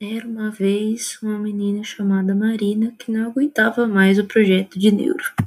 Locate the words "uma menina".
1.22-1.82